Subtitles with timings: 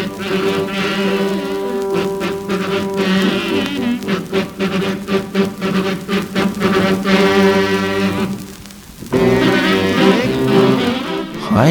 [0.00, 0.06] Hi,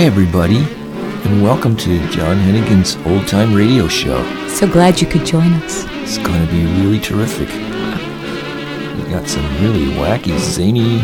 [0.02, 4.24] everybody, and welcome to John Heneghan's Old Time Radio Show.
[4.48, 5.86] So glad you could join us.
[6.04, 7.48] It's going to be really terrific.
[7.48, 11.00] We got some really wacky, zany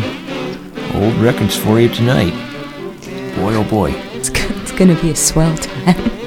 [0.94, 2.34] old records for you tonight.
[3.34, 3.90] Boy, oh boy.
[4.12, 6.20] It's, it's going to be a swell time.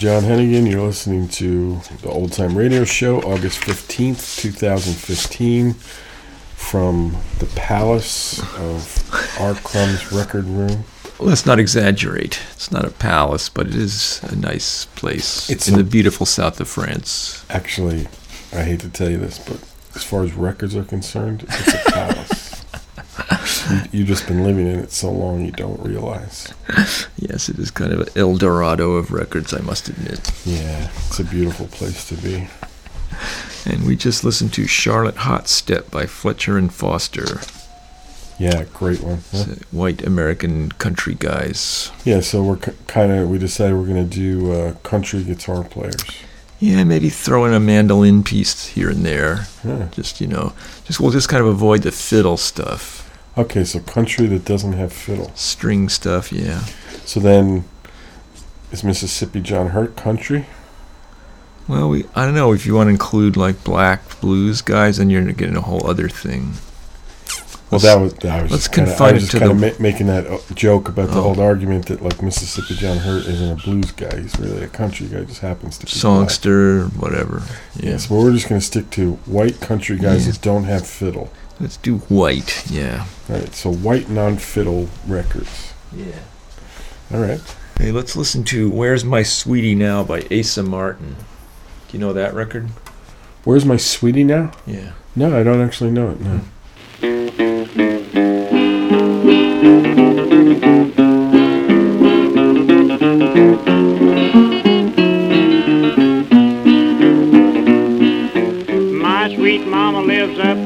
[0.00, 0.66] John Heneghan.
[0.70, 9.38] You're listening to the Old Time Radio Show, August 15th, 2015, from the Palace of
[9.38, 9.52] R.
[9.56, 10.84] Crumb's Record Room.
[11.18, 12.40] Let's not exaggerate.
[12.52, 16.24] It's not a palace, but it is a nice place It's in a- the beautiful
[16.24, 17.44] south of France.
[17.50, 18.08] Actually,
[18.54, 19.58] I hate to tell you this, but
[19.94, 22.64] as far as records are concerned, it's a palace.
[23.70, 26.48] you, you've just been living in it so long you don't realize.
[27.40, 30.30] Yes, it is kind of an El Dorado of records, I must admit.
[30.44, 32.48] Yeah, it's a beautiful place to be.
[33.64, 37.40] And we just listened to Charlotte Hot Step by Fletcher and Foster,
[38.38, 39.20] Yeah, great one.
[39.70, 41.90] white American country guys.
[42.04, 45.96] Yeah, so we're kind of we decided we're gonna do uh, country guitar players.
[46.58, 49.46] Yeah, maybe throw in a mandolin piece here and there.
[49.64, 49.88] Yeah.
[49.92, 50.52] Just you know,
[50.84, 52.98] just we'll just kind of avoid the fiddle stuff,
[53.38, 55.32] Okay, so country that doesn't have fiddle.
[55.34, 56.30] string stuff.
[56.32, 56.64] Yeah.
[57.10, 57.64] So then,
[58.70, 60.46] is Mississippi John Hurt country?
[61.66, 65.10] Well, we I don't know if you want to include like black blues guys, then
[65.10, 66.52] you're getting a whole other thing.
[67.68, 69.58] Well, that was that was let's just kinda, confine I was just to kind of
[69.60, 71.24] the- ma- making that uh, joke about the Oh.
[71.24, 75.08] old argument that like Mississippi John Hurt isn't a blues guy; he's really a country
[75.08, 75.24] guy.
[75.24, 76.00] Just happens to be black.
[76.00, 77.42] Songster, whatever.
[77.74, 77.90] Yeah.
[77.90, 80.32] Yes, but we're just going to stick to white country guys Yeah.
[80.32, 81.32] that don't have fiddle.
[81.58, 82.70] Let's do white.
[82.70, 83.06] Yeah.
[83.28, 85.72] All right, so white non-fiddle records.
[85.92, 86.06] Yeah.
[87.12, 87.40] All right.
[87.78, 91.16] Hey, let's listen to "Where's My Sweetie Now" by Asa Martin.
[91.88, 92.68] Do you know that record?
[93.42, 94.52] Where's my sweetie now?
[94.66, 94.92] Yeah.
[95.16, 96.20] No, I don't actually know it.
[96.20, 96.40] No.
[99.58, 100.09] Hmm.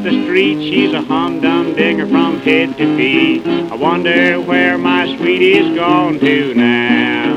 [0.05, 0.63] The street.
[0.63, 3.47] She's a humdum digger from head to feet.
[3.47, 7.34] I wonder where my sweetie's gone to now.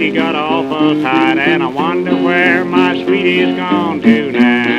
[0.00, 4.69] lady got awful tight, and I wonder where my sweetie's gone to now.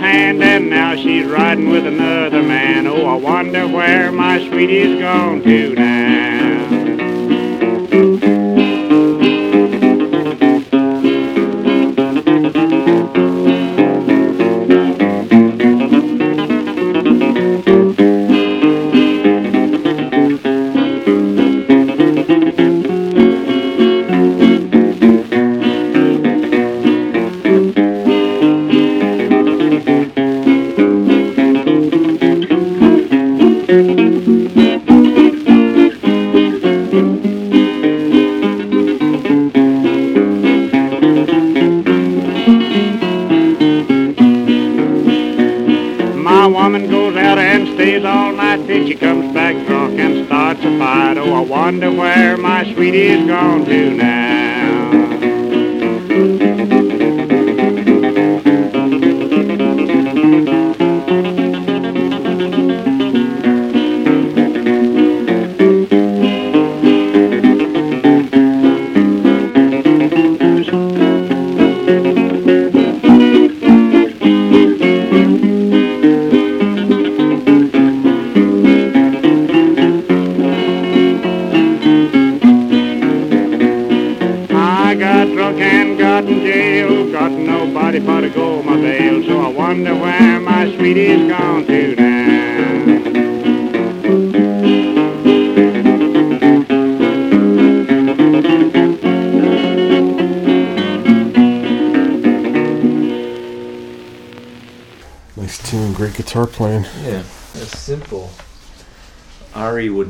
[0.00, 2.86] Hand, and now she's riding with another man.
[2.86, 6.29] Oh, I wonder where my sweetie's gone to now.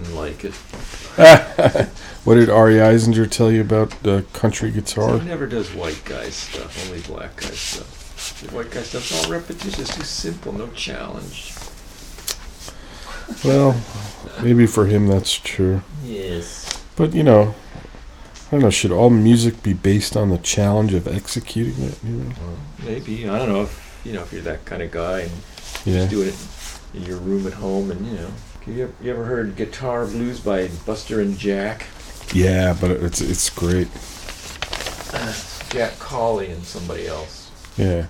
[0.00, 0.54] Wouldn't like it.
[2.22, 5.18] What did Ari Eisinger tell you about uh, country guitar?
[5.18, 8.42] He never does white guy stuff, only black guy stuff.
[8.42, 11.54] The white guy stuff's all repetitious, too simple, no challenge.
[13.42, 13.80] Well,
[14.42, 15.80] maybe for him that's true.
[16.04, 16.82] Yes.
[16.94, 17.54] But, you know,
[18.48, 21.98] I don't know, should all music be based on the challenge of executing it?
[22.04, 22.34] You know?
[22.38, 23.26] Well, maybe.
[23.30, 25.32] I don't know if you know if you're that kind of guy and
[25.86, 25.94] Yeah.
[26.06, 26.36] just doing it
[26.94, 28.30] in your room at home and you know.
[28.70, 31.86] You ever, you ever heard Guitar Blues by Buster and Jack?
[32.32, 33.88] Yeah, but it's it's great.
[35.70, 37.50] Jack Cawley and somebody else.
[37.76, 38.06] Yeah.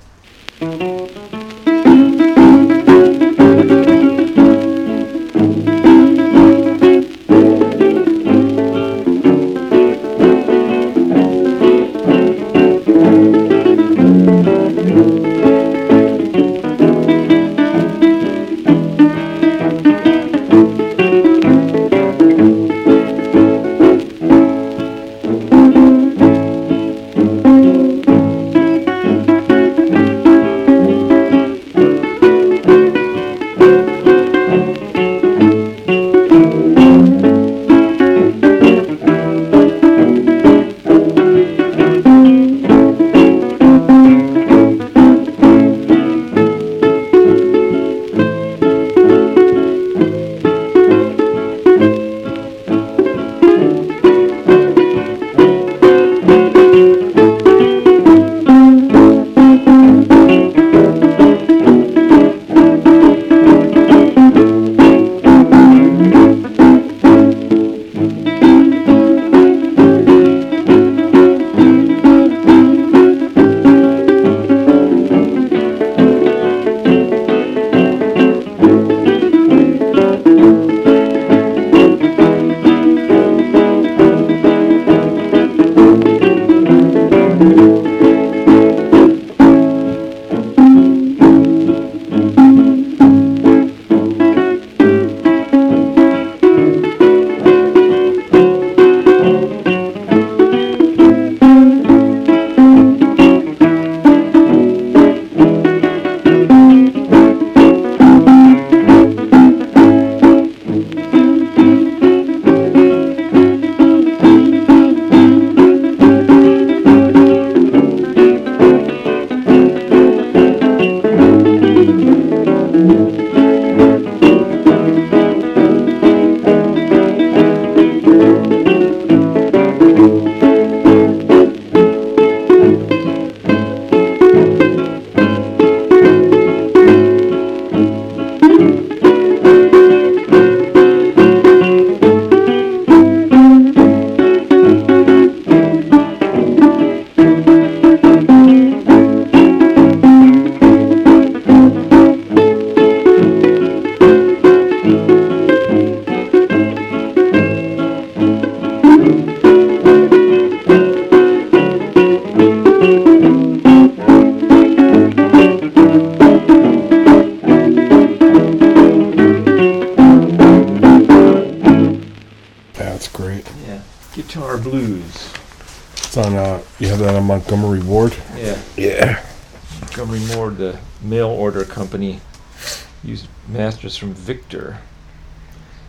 [184.00, 184.78] From Victor.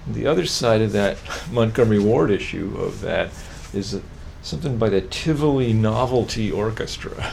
[0.05, 1.17] The other side of that
[1.49, 3.29] Montgomery Ward issue of that
[3.73, 4.01] is uh,
[4.41, 7.31] something by the Tivoli Novelty Orchestra.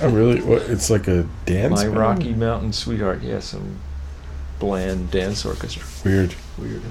[0.00, 0.40] Oh, really?
[0.40, 0.62] What?
[0.62, 1.72] It's like a dance.
[1.72, 1.98] My band?
[1.98, 3.22] Rocky Mountain Sweetheart.
[3.22, 3.80] Yeah, some
[4.60, 5.82] bland dance orchestra.
[6.04, 6.36] Weird.
[6.56, 6.82] Weird.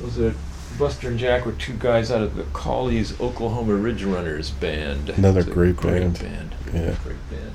[0.00, 0.34] Those are
[0.76, 5.10] Buster and Jack were two guys out of the Cawley's Oklahoma Ridge Runners band.
[5.10, 6.18] Another great great band.
[6.18, 6.54] band.
[6.74, 6.96] Yeah.
[7.04, 7.52] Great band.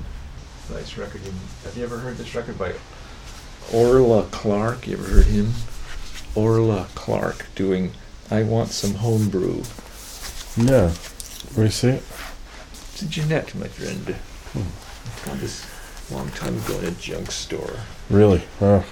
[0.72, 1.20] Nice record.
[1.64, 2.72] Have you ever heard this record by
[3.72, 4.86] Orla Clark?
[4.86, 5.52] You ever heard him?
[6.34, 7.92] Orla Clark doing
[8.30, 9.62] I Want Some Homebrew.
[10.56, 10.90] No.
[10.90, 12.02] See it.
[12.72, 14.16] It's a Gennett, my friend.
[14.52, 14.58] Hmm.
[14.58, 15.66] I found this
[16.10, 17.76] a long time ago in a junk store.
[18.10, 18.42] Really?
[18.60, 18.84] Oh.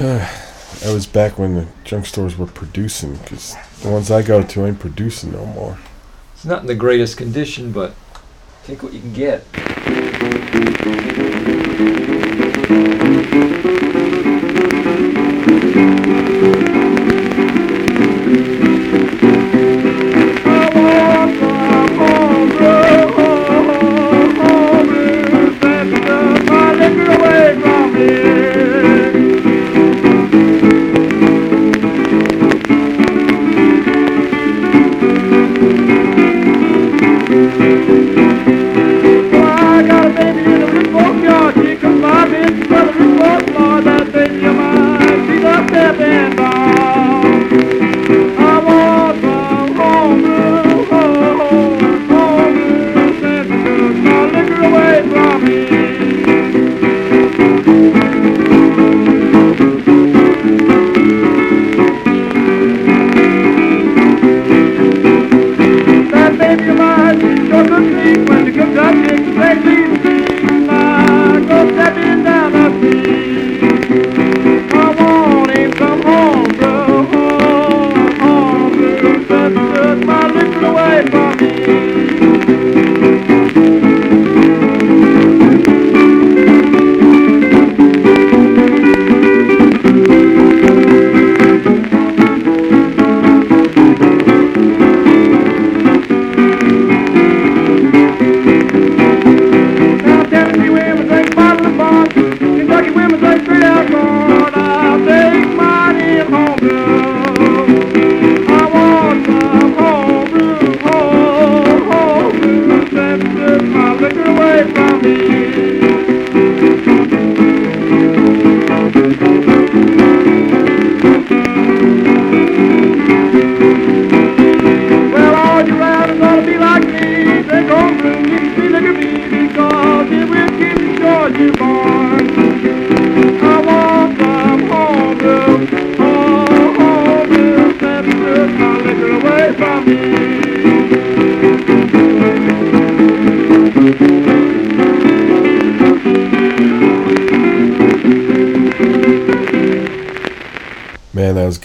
[0.00, 4.66] I was back when the junk stores were producing, because the ones I go to
[4.66, 5.78] ain't producing no more.
[6.34, 7.94] It's not in the greatest condition, but
[8.64, 9.44] take what you can get.
[11.80, 12.17] I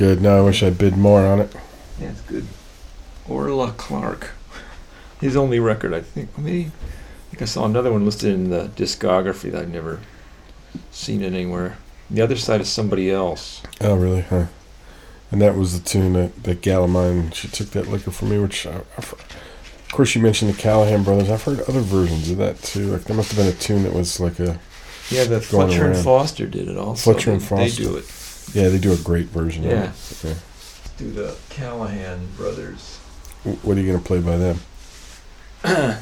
[0.03, 0.22] good.
[0.22, 1.55] No, I wish I bid more on it.
[1.98, 2.45] Yeah, it's good.
[3.29, 4.31] Orla Clark.
[5.22, 6.38] His only record, I think.
[6.38, 6.65] Maybe.
[6.65, 10.01] I think I saw another one listed in the discography that I'd never
[10.91, 11.77] seen it anywhere.
[12.10, 13.63] The other side is somebody else.
[13.79, 14.24] Oh, really?
[14.24, 14.48] Huh.
[15.31, 18.31] And that was the tune that, that gal of mine, she took that liquor from
[18.31, 21.29] me, which, I, I've, of course, you mentioned the Callahan brothers.
[21.29, 22.88] I've heard other versions of that, too.
[22.88, 24.60] Like, there must have been a tune that was like a,
[25.10, 26.03] Yeah, the Fletcher and.
[26.03, 27.13] Foster did it also.
[27.13, 27.83] Fletcher and Foster.
[27.83, 28.05] They do it.
[28.53, 29.89] Yeah, they do a great version Yeah.
[29.89, 30.27] of it.
[30.29, 30.36] Yeah.
[30.98, 32.98] Do the Callahan brothers.
[33.43, 34.60] What are you going to play by them?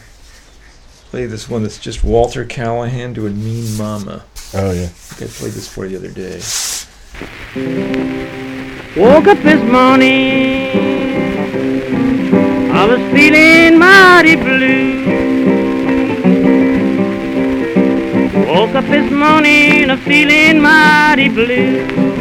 [1.11, 4.23] Play this one that's just Walter Callahan doing Mean Mama.
[4.53, 4.83] Oh, yeah.
[4.83, 6.41] I think I played this for you the other day.
[8.95, 10.69] Woke up this morning,
[12.71, 15.01] I was feeling mighty blue.
[18.47, 22.20] Woke up this morning, I'm feeling mighty blue.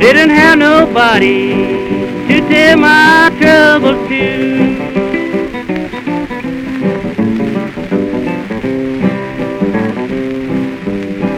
[0.00, 1.54] Didn't have nobody
[2.28, 4.68] to tell my troubles to.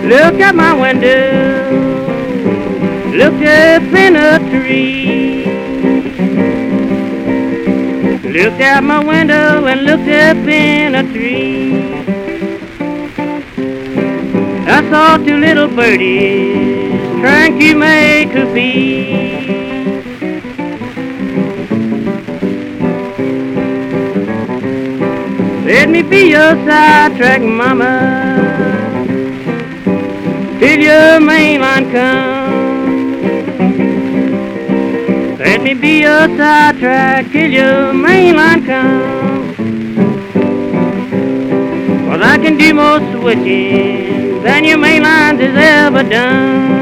[0.06, 1.70] Look at my window,
[3.16, 5.46] looked up in a tree.
[8.30, 11.82] Looked out my window and looked up in a tree.
[14.68, 16.79] I saw two little birdies
[17.22, 18.46] to make her.
[25.66, 27.92] Let me be your sidetrack, mama,
[30.58, 32.60] till your mainline comes.
[35.38, 39.58] Let me be your sidetrack till your mainline comes.
[42.08, 46.79] Well, I can do more switching than your mainlines has ever done.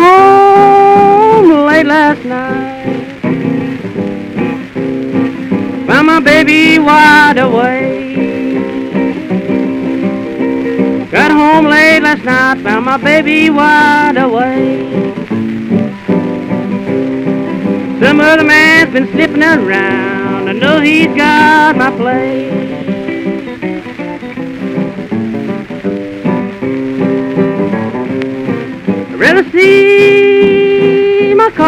[0.00, 2.70] Home late last night.
[5.86, 8.00] Found my baby wide awake.
[11.10, 12.62] Got home late last night.
[12.62, 15.16] Found my baby wide awake.
[18.02, 20.48] Some other man's been sniffing around.
[20.48, 22.49] I know he's got my place.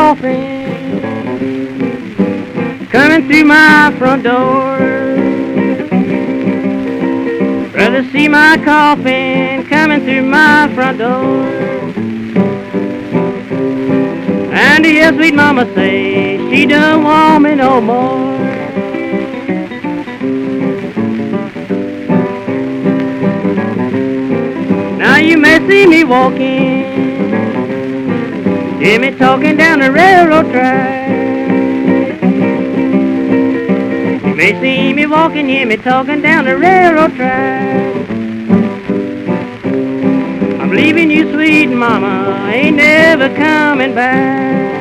[0.02, 1.00] Coffin
[2.90, 4.76] coming through my front door.
[7.72, 11.46] Rather see my coffin coming through my front door.
[14.66, 18.38] And hear sweet mama say she don't want me no more.
[24.98, 27.30] Now you may see me walking,
[28.82, 31.08] hear me talking down the railroad track.
[34.24, 38.08] You may see me walking, hear me talking down the railroad track.
[40.60, 44.72] I'm leaving you, sweet mama, I ain't never coming back.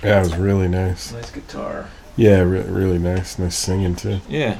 [0.00, 1.12] That was really nice.
[1.12, 1.88] Nice guitar.
[2.16, 3.38] Yeah, re- really nice.
[3.38, 4.20] Nice singing too.
[4.28, 4.58] Yeah.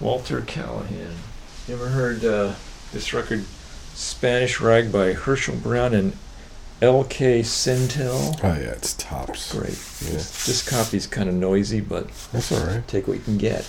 [0.00, 1.25] Walter Callahan.
[1.68, 2.54] You ever heard uh,
[2.92, 3.44] this record,
[3.94, 6.12] Spanish Rag by Herschel Brown and
[6.80, 7.40] L.K.
[7.40, 8.38] Sintel?
[8.44, 9.52] Oh yeah, it's tops.
[9.52, 9.70] Great.
[9.70, 12.86] Yeah, This, this copy's kind of noisy, but that's all right.
[12.86, 13.66] take what you can get.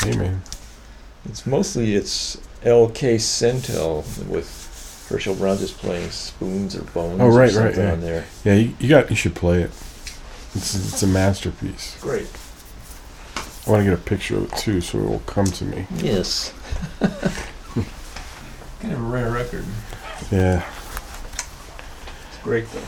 [0.00, 0.42] Hey man.
[1.24, 3.16] It's mostly it's L.K.
[3.16, 7.92] Sintel with Herschel Brown just playing spoons or bones Oh, or right, right, something yeah.
[7.92, 8.24] on there.
[8.44, 9.10] Yeah, you, you got.
[9.10, 9.70] You should play it.
[10.54, 11.96] It's it's a masterpiece.
[12.00, 12.28] Great.
[13.66, 15.86] I want to get a picture of it too, so it will come to me.
[15.96, 16.54] Yes.
[16.98, 19.64] kind of a rare record.
[20.30, 20.64] Yeah.
[22.28, 22.80] It's great though.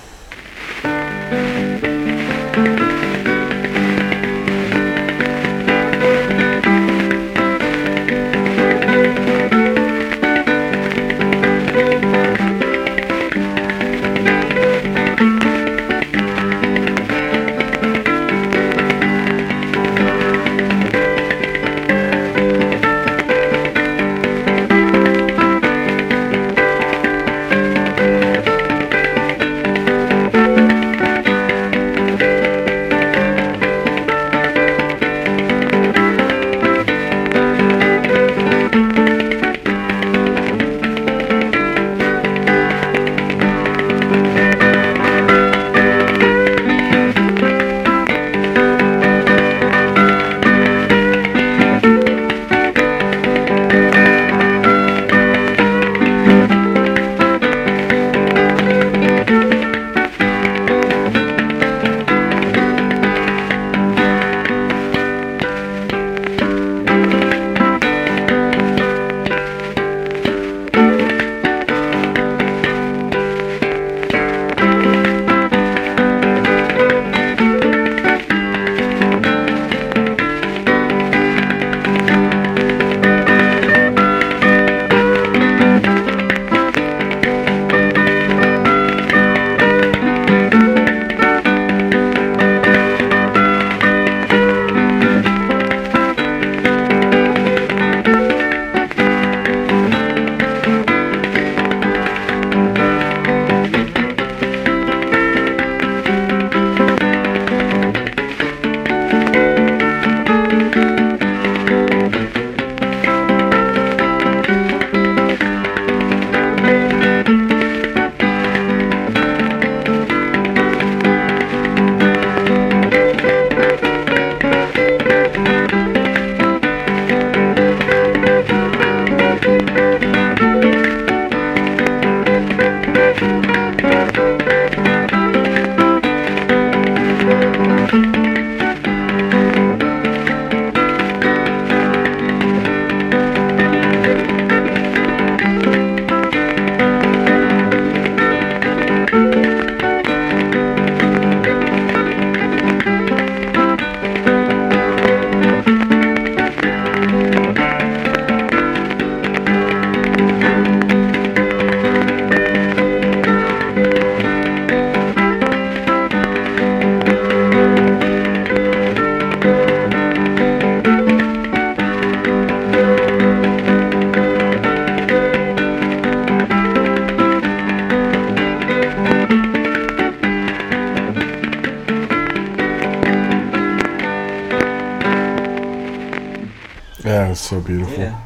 [187.33, 187.95] It's so beautiful.
[187.99, 188.21] Yeah.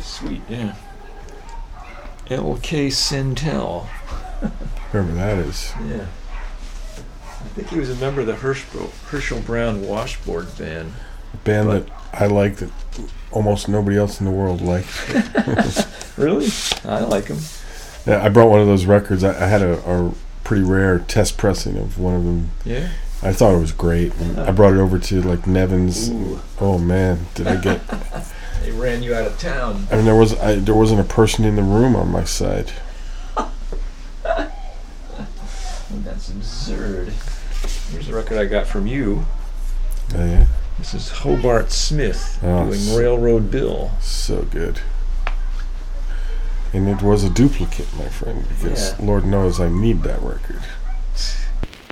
[0.00, 0.74] Sweet, yeah.
[2.30, 2.88] L.K.
[2.88, 3.86] Sintel.
[4.92, 5.72] Whoever that is.
[5.86, 6.06] Yeah.
[7.22, 10.92] I think he was a member of the Herschel, Herschel Brown Washboard Band.
[11.32, 12.70] A band But- that I like that
[13.30, 14.88] almost nobody else in the world liked.
[16.18, 16.48] Really?
[16.84, 17.38] I like him.
[18.04, 19.22] Yeah, I brought one of those records.
[19.22, 22.50] I, I had a, a pretty rare test pressing of one of them.
[22.64, 22.88] Yeah.
[23.22, 24.12] I thought it was great.
[24.36, 26.08] I brought it over to like Nevins.
[26.10, 26.40] Ooh.
[26.60, 27.80] Oh man, did I get?
[28.62, 29.86] They ran you out of town.
[29.90, 32.72] I mean, there was I, there wasn't a person in the room on my side.
[36.04, 37.12] That's absurd.
[37.90, 39.24] Here's a record I got from you.
[40.14, 40.46] Oh, yeah,
[40.78, 43.92] This is Hobart Smith Oh, doing Railroad Bill.
[44.00, 44.80] so good.
[46.72, 49.06] And it was a duplicate, my friend, because Yeah.
[49.06, 50.62] Lord knows I need that record.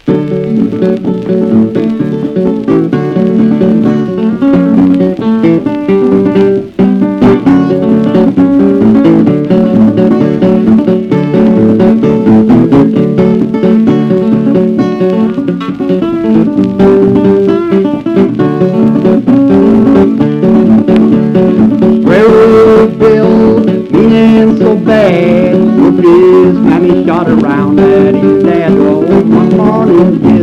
[0.09, 1.76] Railroad
[29.97, 30.36] one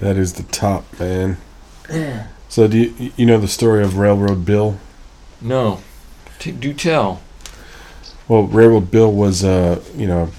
[0.00, 1.36] That is the top, man.
[2.48, 4.78] So do you you know the story of Railroad Bill?
[5.40, 5.80] No.
[6.38, 7.20] T- do tell.
[8.26, 10.30] Well, Railroad Bill was a you know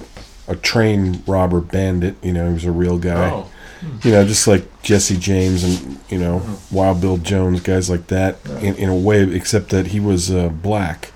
[0.48, 2.16] a train robber bandit.
[2.24, 3.30] You know, he was a real guy.
[3.30, 3.48] Oh.
[4.04, 8.38] You know, just like Jesse James and you know Wild Bill Jones, guys like that.
[8.62, 11.12] In, in a way, except that he was uh, black,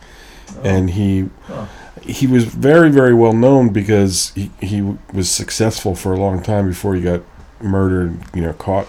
[0.64, 1.30] and he
[2.02, 4.82] he was very very well known because he he
[5.14, 7.22] was successful for a long time before he got
[7.66, 8.18] murdered.
[8.34, 8.88] You know, caught.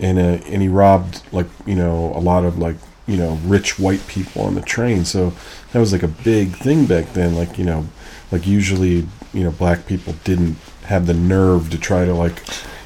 [0.00, 2.76] And uh, and he robbed like you know a lot of like
[3.06, 5.04] you know rich white people on the train.
[5.04, 5.32] So
[5.72, 7.36] that was like a big thing back then.
[7.36, 7.86] Like you know,
[8.30, 12.42] like usually you know black people didn't have the nerve to try to like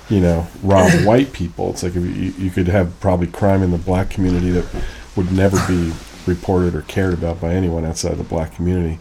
[0.08, 1.70] you know rob white people.
[1.70, 4.66] It's like if you, you could have probably crime in the black community that
[5.16, 5.92] would never be
[6.26, 8.98] reported or cared about by anyone outside the black community.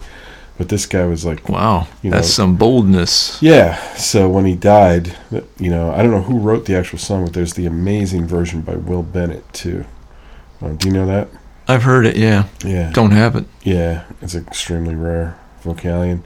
[0.57, 1.87] But this guy was like Wow.
[2.01, 3.37] You That's know- some boldness.
[3.41, 3.75] yeah.
[3.95, 5.13] So when he died,
[5.59, 8.61] you know, I don't know who wrote the actual song, but there's the amazing version
[8.61, 9.83] by Will Bennett too.
[10.61, 11.27] Uh, do you know that?
[11.67, 12.15] I've heard it.
[12.15, 12.91] Yeah, Yeah.
[12.93, 13.45] don't have it.
[13.63, 16.21] Yeah, it's extremely rare vocalion,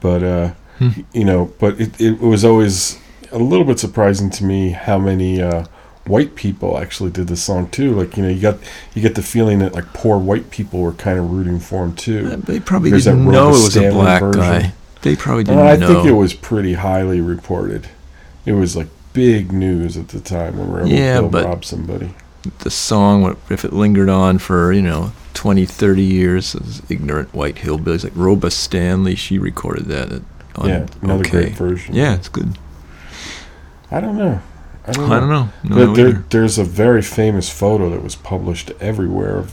[0.00, 0.90] but uh, Hmm.
[1.12, 2.98] you know, but it, it was always
[3.30, 5.64] a little bit surprising to me how many uh,
[6.06, 7.94] white people actually did the song too.
[7.94, 8.58] Like you know, you got
[8.94, 11.94] you get the feeling that like poor white people were kind of rooting for him
[11.94, 12.30] too.
[12.32, 14.40] Uh, They probably There's didn't know it was a black version.
[14.40, 14.72] guy.
[15.02, 15.88] They probably Uh, didn't I know.
[15.94, 17.88] think it was pretty highly reported.
[18.46, 22.14] It was like big news at the time when Yeah, Bill but- robbed somebody.
[22.60, 26.56] the song, if it lingered on for, you know, 20, 30 years,
[26.88, 30.10] ignorant white hillbillies, like Roba Stanley, she recorded that.
[30.12, 30.22] At,
[30.56, 31.30] on, yeah, another okay.
[31.30, 31.94] great version.
[31.94, 32.58] Yeah, it's good.
[33.90, 34.40] I don't know.
[34.86, 35.48] I don't I don't know.
[35.64, 39.52] No, there, there's a very famous photo that was published everywhere of,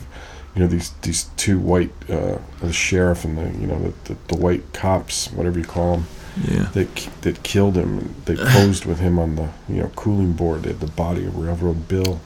[0.56, 4.18] you know, these these two white, uh, the sheriff and the you know the, the,
[4.30, 6.06] the white cops, whatever you call them,
[6.48, 6.64] Yeah.
[6.74, 8.00] that that killed him.
[8.00, 10.64] And they posed with him on the you know cooling board.
[10.64, 12.20] They had the body of Railroad Bill,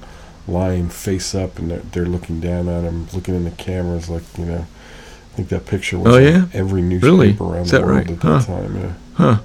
[0.48, 4.24] lying face up, and they're, they're looking down at him, looking in the cameras like
[4.38, 4.66] you know.
[5.34, 6.46] I think that picture was Oh, yeah?
[6.54, 7.38] every newspaper Really?
[7.40, 8.12] around Is the that world right?
[8.12, 8.38] at Huh.
[8.38, 8.76] that time.
[8.78, 8.94] Yeah.
[9.16, 9.38] Huh.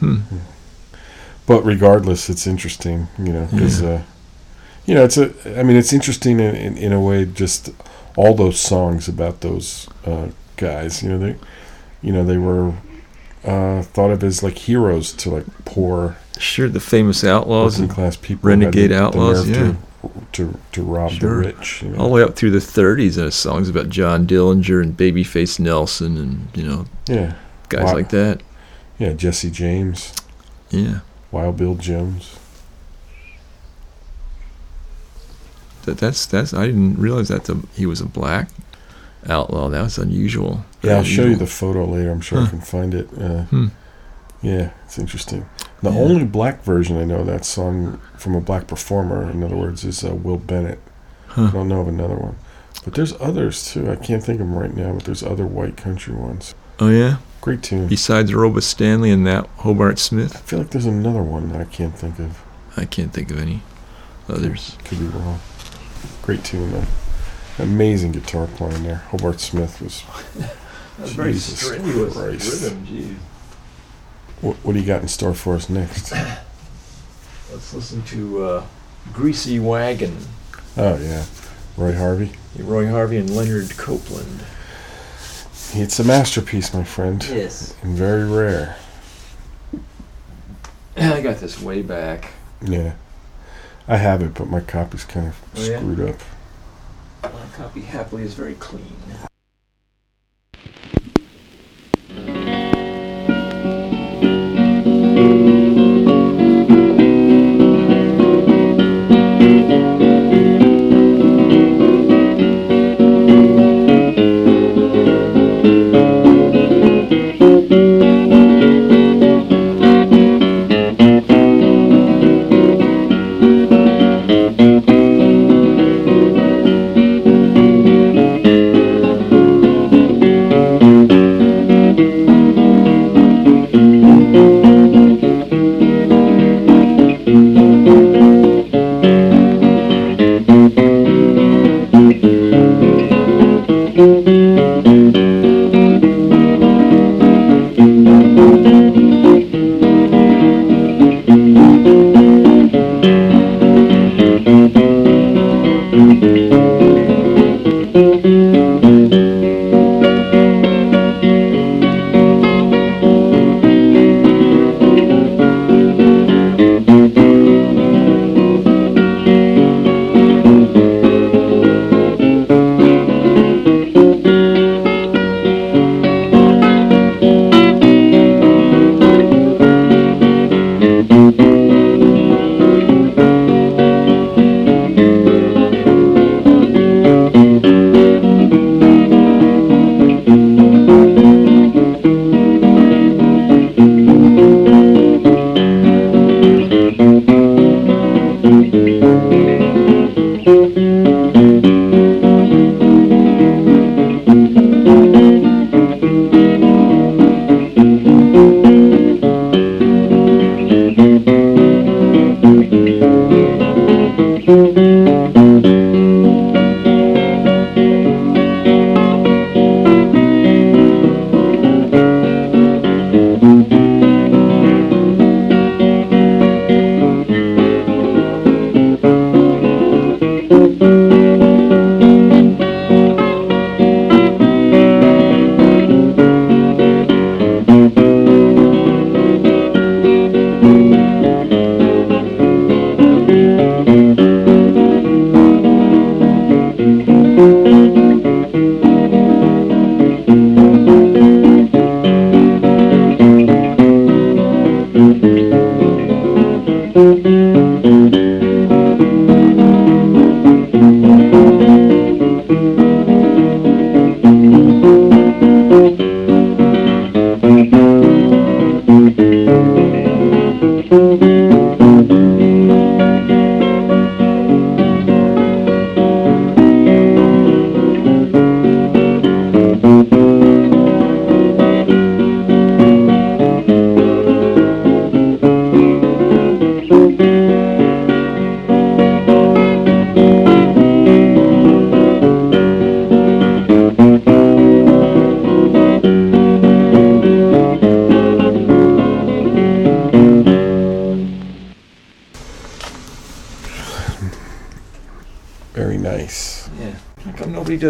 [0.00, 0.16] Hmm.
[1.48, 4.02] But regardless, it's interesting, you know, because uh,
[4.86, 5.32] you know it's a.
[5.58, 7.24] I mean, it's interesting in, in, in a way.
[7.24, 7.70] Just
[8.16, 11.36] all those songs about those uh, guys, you know, they,
[12.02, 12.74] you know, they were
[13.44, 18.16] uh, thought of as like heroes to like poor Sure, the famous outlaws, and class
[18.16, 21.30] people, renegade outlaws, nerve to, to to rob Sure.
[21.42, 21.82] the rich.
[21.82, 21.98] You know?
[21.98, 26.16] all the way up through the 30s, there's songs about John Dillinger and Babyface Nelson
[26.18, 27.34] and, you know, yeah,
[27.70, 27.94] guys Wow.
[27.94, 28.42] like that.
[28.98, 30.12] yeah, Jesse James,
[30.70, 31.00] Yeah.
[31.30, 32.38] Wild Bill Jones.
[35.84, 38.48] That, that's, that's, I didn't realize that the, he was a black
[39.28, 39.68] outlaw.
[39.68, 40.64] That was unusual.
[40.82, 42.10] Yeah, I'll show you the photo later.
[42.10, 43.08] I'm sure I can find it.
[43.18, 43.66] Uh, Hmm.
[44.42, 45.48] Yeah, it's interesting.
[45.82, 45.98] The Yeah.
[45.98, 49.84] only black version I know of that song from a black performer, in other words,
[49.84, 50.78] is uh, Will Bennett.
[51.36, 52.36] I don't know of another one.
[52.84, 53.90] But there's others too.
[53.90, 56.54] I can't think of them right now, but there's other white country ones.
[56.78, 57.16] Oh, yeah?
[57.40, 57.86] Great tune.
[57.88, 60.36] Besides Roba Stanley and that Hobart Smith.
[60.36, 62.42] I feel like there's another one that I can't think of.
[62.76, 63.62] I can't think of any
[64.28, 64.76] others.
[64.84, 65.38] Could be wrong.
[66.22, 66.84] Great tune though.
[67.58, 68.96] Amazing guitar playing there.
[69.10, 70.02] Hobart Smith was.
[70.98, 72.62] That's very Jesus strenuous Christ.
[72.62, 73.16] rhythm, Geez.
[74.40, 76.12] What, what do you got in store for us next?
[77.52, 78.66] Let's listen to uh,
[79.12, 80.16] Greasy Wagon.
[80.76, 81.24] Oh yeah,
[81.76, 82.32] Roy Harvey.
[82.58, 84.44] Roy Harvey and Leonard Copeland.
[85.74, 87.74] It's a masterpiece, my friend, Yes.
[87.82, 88.76] and very rare.
[90.96, 92.32] I got this way back.
[92.62, 92.94] Yeah.
[93.86, 95.78] I have it, but my copy's kind of Oh, yeah?
[95.78, 96.16] screwed up.
[97.22, 98.92] My copy happily is very clean.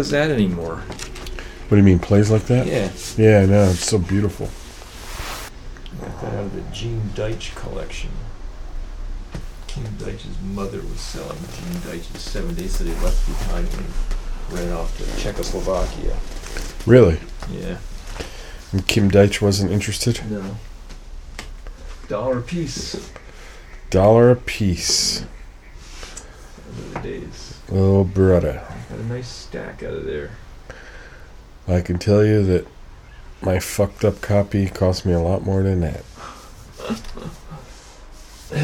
[0.09, 0.77] Does that anymore.
[0.77, 2.65] What do you mean, plays like that?
[2.65, 2.89] Yeah.
[3.15, 3.63] Yeah, I know.
[3.69, 4.49] It's so beautiful.
[6.01, 8.09] Got that out of the Gene Deitch collection.
[9.67, 14.65] Gene Deitch's mother was selling Gene Deitch's seven days that he left behind when he
[14.65, 16.17] ran off to Czechoslovakia.
[16.87, 17.19] Really?
[17.51, 17.77] Yeah.
[18.71, 20.21] And Kim Deitch wasn't interested?
[20.29, 20.55] No.
[22.07, 23.11] Dollar a piece.
[23.91, 25.23] Dollar a piece.
[26.93, 27.59] Those days.
[27.71, 28.63] Oh, brother.
[29.19, 30.31] Nice stack out of there.
[31.67, 32.65] I can tell you that
[33.41, 36.05] my fucked up copy cost me a lot more than that.
[38.49, 38.61] Okay,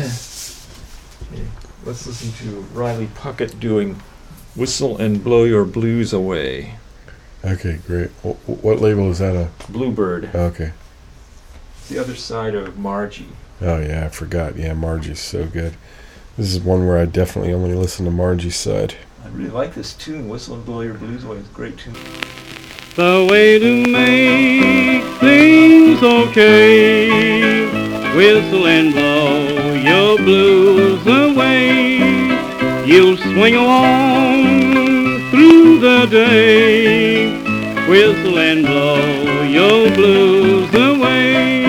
[1.84, 4.02] let's listen to Riley Puckett doing
[4.56, 6.76] Whistle and Blow Your Blues Away.
[7.44, 8.12] Okay, great.
[8.24, 9.50] Wh- wh- What label is that on?
[9.70, 10.34] Bluebird.
[10.34, 10.72] Okay.
[11.80, 13.28] It's the other side of Margie.
[13.60, 14.56] Oh, yeah, I forgot.
[14.56, 15.74] Yeah, Margie's so good.
[16.38, 18.96] This is one where I definitely only listen to Margie's side.
[19.26, 21.38] I really like this tune, Whistle and Blow Your Blues Away.
[21.38, 21.96] It's a great tune.
[22.96, 27.66] The way to make things okay.
[28.16, 31.98] Whistle and blow your blues away.
[32.86, 37.42] You'll swing along through the day.
[37.88, 41.66] Whistle and blow your blues away.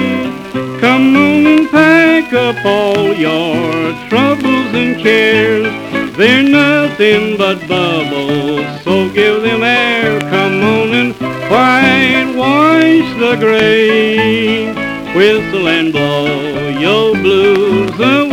[0.79, 5.86] Come on and pack up all your troubles and cares.
[6.17, 10.19] They're nothing but bubbles, so give them air.
[10.21, 11.15] Come on and
[11.51, 14.73] whitewash the gray.
[15.15, 18.26] Whistle and blow your blues away.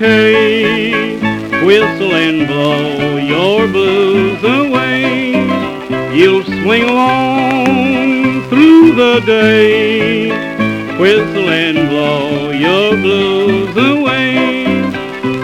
[0.00, 0.12] Whistle
[2.14, 5.32] and blow your blues away.
[6.14, 10.28] You'll swing along through the day.
[11.00, 14.64] Whistle and blow your blues away.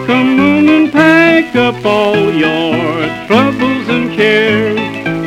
[0.07, 2.77] Come on and pack up all your
[3.27, 4.79] troubles and cares.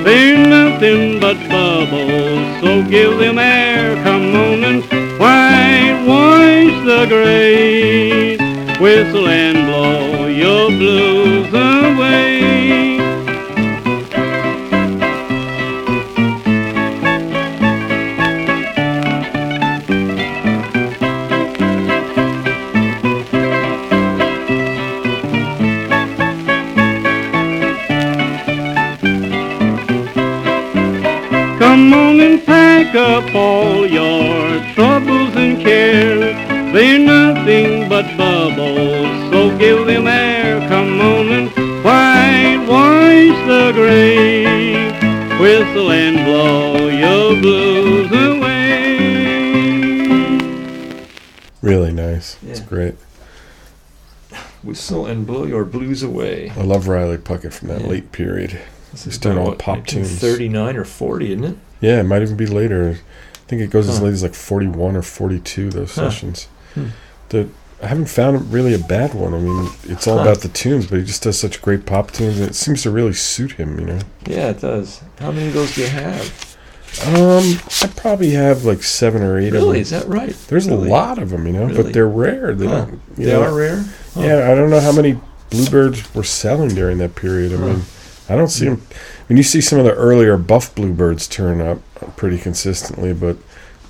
[0.05, 4.01] They're nothing but bubbles, so give them air.
[4.05, 4.83] Come on and
[5.19, 8.16] whitewash the gray.
[8.79, 11.36] Whistle and blow your blues
[45.97, 48.57] and blow your blues away.
[51.61, 52.37] Really nice.
[52.45, 52.95] It's great.
[54.63, 56.51] Whistle and Blow Your Blues Away.
[56.55, 57.87] I love Riley Puckett from that Yeah.
[57.87, 58.59] late period.
[58.91, 60.07] This He's is doing about, all what, pop tunes.
[60.21, 61.57] 1939 or 40, isn't it?
[61.81, 62.97] Yeah, it might even be later.
[63.35, 66.09] I think it goes as late as like 41 or 42, those Huh.
[66.09, 66.47] sessions.
[66.73, 66.87] Hmm.
[67.29, 67.47] The,
[67.81, 69.33] I haven't found really a bad one.
[69.35, 70.23] I mean, it's all Huh.
[70.23, 72.89] about the tunes, but he just does such great pop tunes, and it seems to
[72.91, 73.99] really suit him, you know?
[74.25, 75.01] Yeah, it does.
[75.19, 76.55] How many of those do you have?
[77.05, 79.81] Um, I probably have like seven or eight Really?
[79.81, 80.35] Is that right?
[80.47, 80.87] There's Really?
[80.89, 81.83] a lot of them, you know, Really?
[81.83, 82.55] but they're rare.
[82.55, 82.87] They Huh.
[83.15, 83.85] They know, are rare?
[84.15, 84.21] Huh.
[84.21, 85.19] Yeah, I don't know how many
[85.51, 87.53] bluebirds were selling during that period.
[87.53, 87.81] I mean,
[88.27, 88.81] I don't see them.
[88.89, 91.79] I mean, you see some of the earlier buff bluebirds turn up
[92.15, 93.37] pretty consistently, but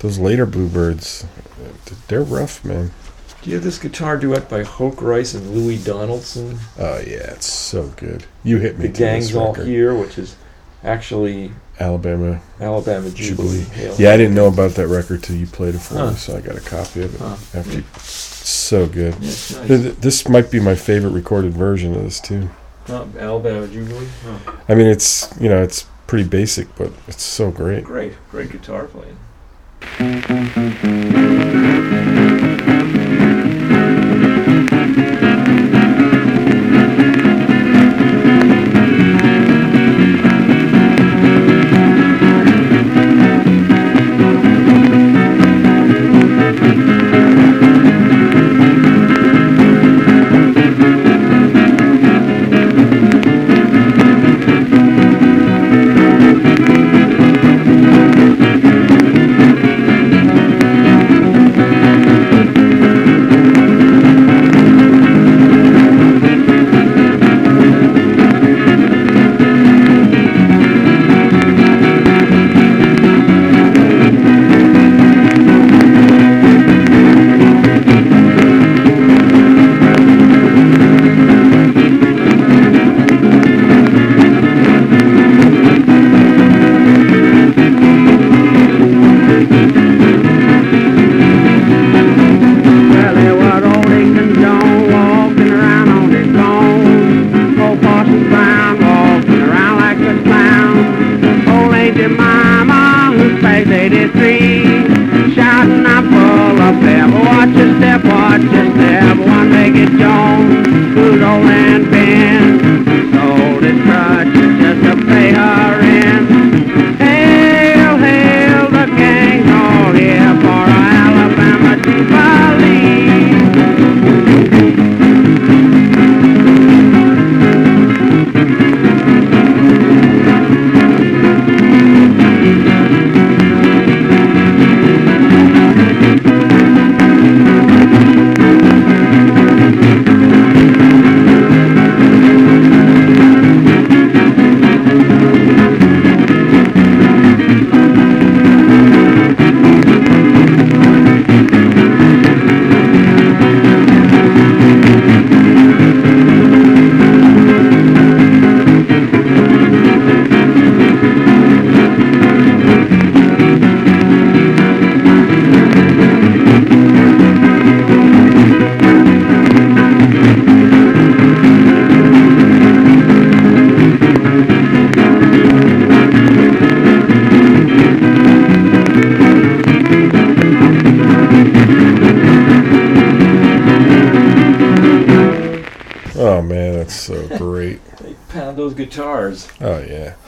[0.00, 1.24] those later bluebirds,
[2.08, 2.90] they're rough, man.
[3.48, 6.58] Do you have this guitar duet by Hoke Rice and Louis Donaldson?
[6.78, 8.26] Oh yeah, it's so good.
[8.44, 8.88] You hit me.
[8.88, 9.54] The Gang's All.
[9.54, 10.36] Here, which is
[10.84, 12.42] actually Alabama.
[12.60, 13.64] Alabama Jubilee.
[13.64, 13.94] Jubilee.
[13.96, 16.10] Yeah, I didn't know about that record till you played it for Huh.
[16.10, 17.36] me, so I got a copy of it Huh.
[17.58, 17.78] after.
[17.78, 19.14] You, so good.
[19.14, 19.48] Yeah, nice.
[19.66, 22.50] Th- th- This might be my favorite recorded version of this too.
[22.86, 24.08] Huh, Alabama Jubilee.
[24.26, 24.52] Huh.
[24.68, 27.82] I mean, it's you know, it's pretty basic, but it's so great.
[27.84, 29.16] Great, great guitar playing.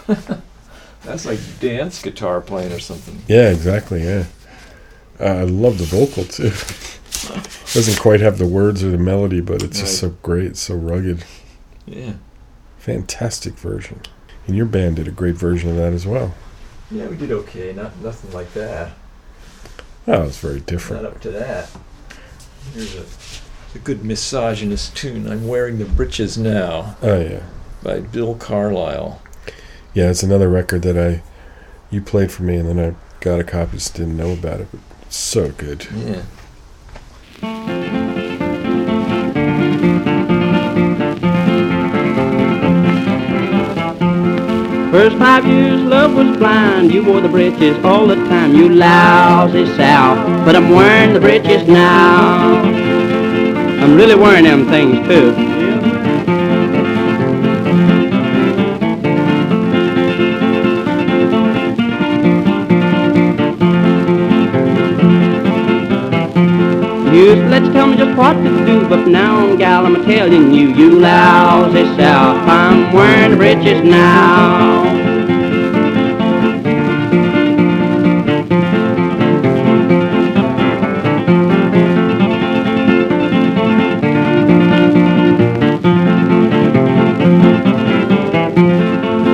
[0.08, 0.16] Yeah.
[1.02, 3.22] That's like dance guitar playing or something.
[3.26, 4.02] Yeah, exactly.
[4.04, 4.24] Yeah.
[5.18, 6.50] Uh, I love the vocal too.
[7.72, 10.56] Doesn't quite have the words or the melody, but it's just so great.
[10.56, 11.24] So rugged.
[11.86, 12.14] Yeah.
[12.78, 14.00] Fantastic version.
[14.46, 16.34] And your band did a great version of that as well.
[16.90, 17.72] Yeah, we did okay.
[17.72, 18.92] Not nothing like that.
[20.06, 21.02] Oh, it's very different.
[21.02, 21.70] Not up to that.
[22.74, 23.04] Here's a,
[23.74, 25.28] a good misogynist tune.
[25.30, 27.42] I'm wearing the breeches now Oh yeah.
[27.82, 29.22] by Bill Carlisle.
[29.92, 31.22] Yeah, it's another record that I
[31.90, 33.72] you played for me, and then I got a copy.
[33.72, 34.68] Just didn't know about it.
[34.70, 35.86] But it's so good.
[35.92, 36.22] Yeah.
[44.92, 46.92] First five years love was blind.
[46.92, 48.54] You wore the breeches all the time.
[48.54, 50.44] You lousy South.
[50.44, 52.62] But I'm wearing the breeches now.
[53.82, 55.59] I'm really wearing them things too.
[67.20, 70.54] Used to let you tell me just what to do, but now, gal, I'm telling
[70.54, 72.48] you, you lousy South.
[72.48, 75.09] I'm wearing the breeches now.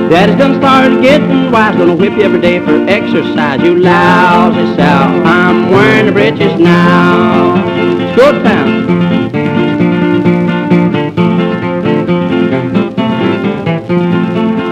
[0.09, 3.61] Daddy's done started getting wise, gonna whip you every day for exercise.
[3.61, 7.57] You lousy South, I'm wearing the breeches now.
[7.77, 8.87] It's good time.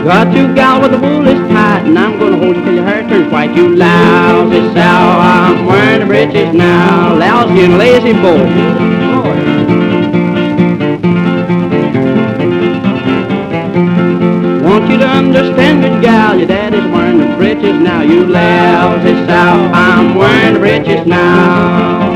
[0.04, 2.84] Got you gal with the wool is tight, and I'm gonna hold you till your
[2.84, 3.54] hair turns white.
[3.56, 7.16] You lousy South, I'm wearing the breeches now.
[7.16, 9.03] Lousy and lazy boy.
[15.14, 18.02] Want understand, good gal, your daddy's wearing the breeches now.
[18.02, 22.12] You lousy South, I'm wearing the breeches now.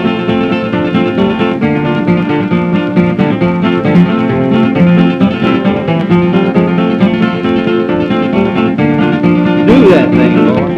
[9.65, 10.69] Do that thing, boy.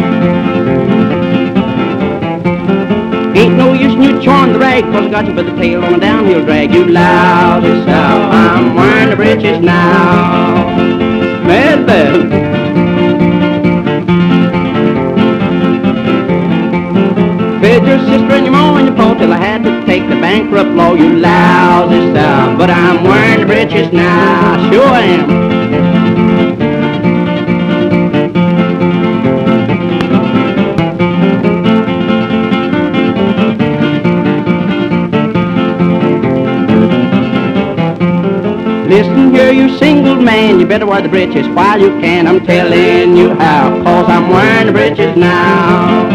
[3.40, 5.82] Ain't no use in you chawing the rag, cause I got you by the tail
[5.82, 6.74] on a downhill drag.
[6.74, 10.99] You lousy South, I'm wearing the breeches now.
[11.46, 12.30] Mad bad.
[17.60, 20.16] Fed your sister and your mom and your pa till I had to take the
[20.16, 20.94] bankrupt law.
[20.94, 24.70] You lousy South, but I'm wearing the breeches now.
[24.70, 25.59] Sure am.
[40.20, 42.26] You man, you better wear the breeches while you can.
[42.26, 46.08] I'm telling you how, cause I'm wearing the breeches now.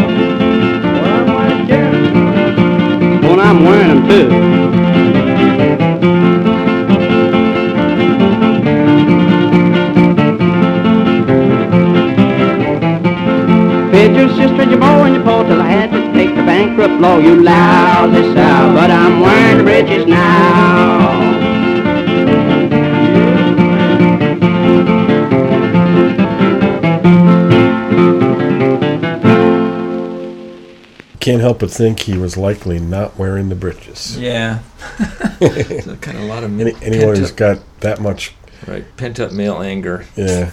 [3.22, 4.28] Well, I'm wearing them too.
[13.90, 17.00] Fed your sister your boy and your pa till I had to take the bankrupt
[17.00, 17.18] law.
[17.18, 20.95] You lousy South, but I'm wearing the breeches now.
[31.26, 34.18] Can't help but think he was likely not wearing the britches.
[34.18, 34.60] Yeah.
[35.40, 38.34] so kind of a lot of Any, anyone who's up, got that much,
[38.66, 40.06] right pent up male anger.
[40.16, 40.50] yeah,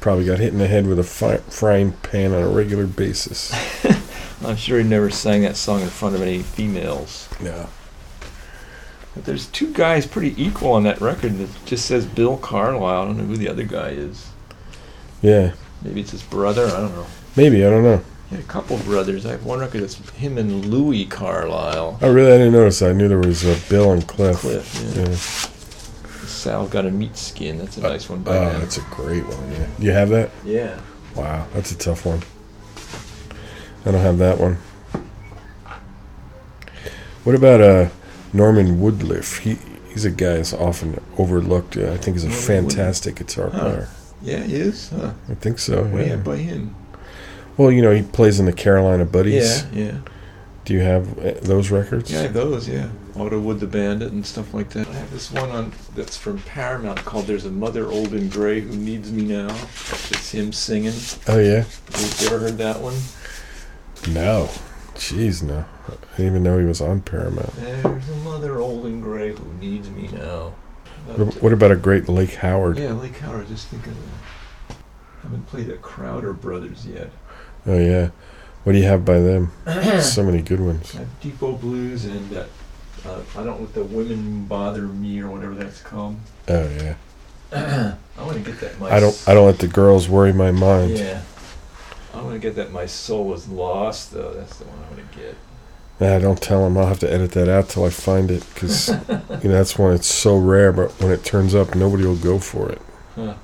[0.00, 3.52] probably got hit in the head with a fi- frying pan on a regular basis.
[4.44, 7.28] I'm sure he never sang that song in front of any females.
[7.42, 7.66] Yeah.
[9.14, 13.02] But there's two guys pretty equal on that record that just says Bill Carlisle.
[13.02, 14.28] I don't know who the other guy is.
[15.22, 16.66] Yeah, Maybe it's his brother.
[16.66, 17.06] I don't know.
[17.36, 18.02] maybe I don't know.
[18.30, 19.24] A couple brothers.
[19.24, 21.98] I have one record that's him and Louis Carlisle.
[22.02, 22.32] Oh, really?
[22.32, 22.82] I didn't notice.
[22.82, 24.40] I knew there was uh, Bill and Cliff.
[24.40, 25.04] Cliff, yeah.
[25.08, 25.14] Yeah.
[26.26, 27.56] Sal got a meat skin.
[27.58, 29.50] That's a nice one by Oh, that's a great one.
[29.52, 29.66] Yeah.
[29.78, 30.30] You have that?
[30.44, 30.78] Yeah.
[31.16, 32.20] Wow, that's a tough one.
[33.86, 34.58] I don't have that one.
[37.24, 37.88] What about uh,
[38.32, 39.38] Norman Woodlieff?
[39.38, 39.56] He
[39.90, 41.76] he's a guy that's often overlooked.
[41.76, 43.58] Uh, I think he's a Norman fantastic guitar Huh.
[43.60, 43.88] player.
[44.22, 44.90] Yeah, he is.
[44.90, 45.12] Huh.
[45.30, 45.82] I think so.
[45.82, 46.08] What do you Yeah.
[46.10, 46.74] have by him?
[47.58, 49.64] Well, you know, he plays in the Carolina Buddies.
[49.72, 49.98] Yeah, yeah.
[50.64, 52.10] Do you have uh, those records?
[52.10, 52.88] Yeah, those, yeah.
[53.16, 54.86] Otto Wood the Bandit and stuff like that.
[54.86, 58.60] I have this one on that's from Paramount called There's a Mother Old and Gray
[58.60, 59.48] Who Needs Me Now.
[59.48, 60.92] It's him singing.
[61.26, 61.64] Oh yeah.
[62.20, 62.94] You ever heard that one?
[64.14, 64.48] No.
[64.94, 65.64] Jeez, no.
[65.88, 67.52] I didn't even know he was on Paramount.
[67.56, 70.54] There's a mother old and gray who needs me now.
[71.16, 72.78] What, what about a great Lake Howard?
[72.78, 74.76] Yeah, Lake Howard, just thinking of that.
[75.20, 77.10] I haven't played the Crowder Brothers yet.
[77.66, 78.10] Oh yeah.
[78.64, 79.52] What do you have by them?
[80.00, 80.94] so many good ones.
[80.94, 82.44] I have Depot Blues and uh,
[83.06, 86.16] uh, I don't know what the Women Bother Me or whatever that's called.
[86.48, 86.94] Oh yeah.
[88.18, 88.78] I want to get that.
[88.78, 89.24] My I don't.
[89.26, 90.98] I don't let the girls worry my mind.
[90.98, 91.22] Yeah.
[92.12, 92.72] I want to get that.
[92.72, 94.34] My soul is lost, though.
[94.34, 95.36] That's the one I want to get.
[96.00, 96.76] Nah, don't tell them.
[96.76, 99.94] I'll have to edit that out till I find it because you know that's when
[99.94, 100.72] it's so rare.
[100.72, 102.82] But when it turns up, nobody will go for it.
[103.14, 103.34] Huh.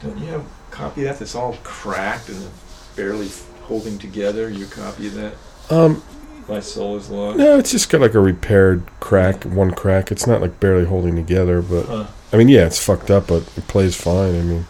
[0.00, 2.50] Don't you have a copy of that that's all cracked and
[2.96, 3.28] barely
[3.62, 4.48] holding together?
[4.48, 5.34] Your copy of that?
[5.70, 6.02] Um,
[6.48, 7.38] My soul is lost.
[7.38, 10.10] no, it's just got like a repaired crack, one crack.
[10.12, 12.06] It's not like barely holding together, but Huh.
[12.32, 14.34] I mean, yeah, it's fucked up, but it plays fine.
[14.38, 14.66] I mean,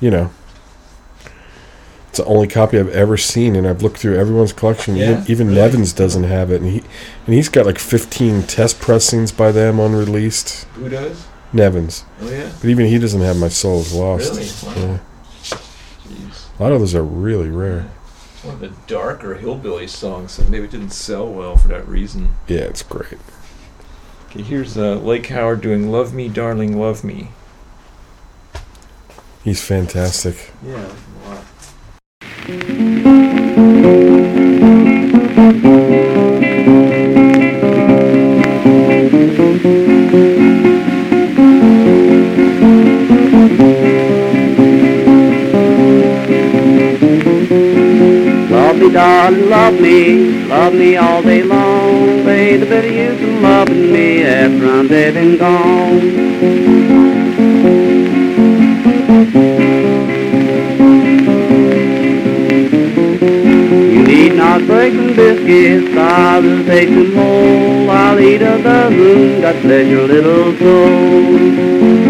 [0.00, 0.30] you know,
[2.08, 4.96] it's the only copy I've ever seen, and I've looked through everyone's collection.
[4.96, 5.60] Yeah, even even really?
[5.60, 6.78] Nevins doesn't have it, and he
[7.26, 10.64] and he's got like 15 test pressings by them unreleased.
[10.74, 11.26] Who does?
[11.52, 12.50] Nevins, Oh yeah.
[12.60, 14.48] but even he doesn't have "My Soul Is Lost." Really?
[14.86, 14.92] Wow.
[14.92, 14.98] Yeah.
[16.58, 16.60] Jeez.
[16.60, 17.88] A lot of those are really rare.
[18.34, 21.86] It's one of the darker hillbilly songs, so maybe it didn't sell well for that
[21.86, 22.30] reason.
[22.48, 23.18] Yeah, it's great.
[24.30, 27.30] Okay, here's uh, Lake Howard doing "Love Me, Darling, Love Me."
[29.44, 30.52] He's fantastic.
[30.64, 30.92] Yeah,
[36.14, 36.17] a
[48.88, 52.24] me, darling, love me, love me all day long.
[52.24, 56.00] Baby, the better use of loving me after I'm dead and gone.
[63.92, 67.90] You need not break them biscuits, I will take them whole.
[67.90, 72.07] I'll eat a dozen, God bless your little soul.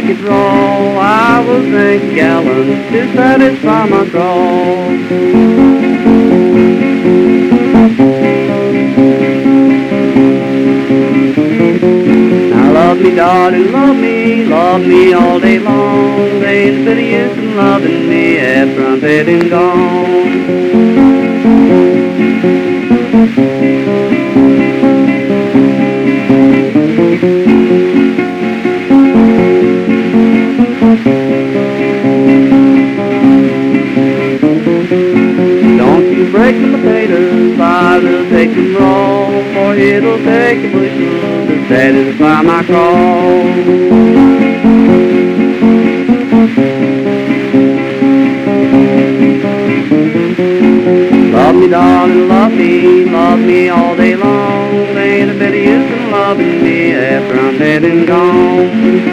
[0.00, 0.98] Take it raw.
[0.98, 4.88] I will drink gallons to satisfy my draw.
[12.48, 16.18] Now love me, darling, love me, love me all day long.
[16.44, 20.59] Ain't better use than loving me after I'm dead and gone.
[36.30, 42.64] Break the potatoes, will take them raw, for it'll take a bushel to satisfy my
[42.64, 43.44] call.
[51.32, 54.74] Love me, darling, love me, love me all day long.
[54.96, 59.10] Ain't a better use than loving me after I'm dead and gone.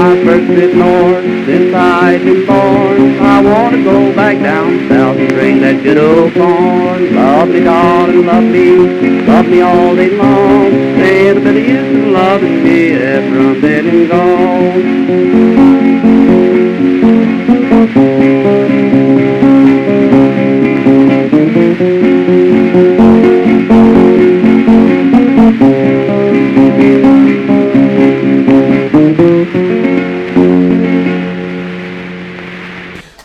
[0.00, 3.18] My first trip north since I've been born.
[3.18, 7.14] I want to go back down south and bring that good old corn.
[7.14, 8.76] Love me, darling, love me,
[9.22, 10.72] love me all day long.
[11.00, 15.85] Ain't a bit of use in loving me after I'm dead and gone.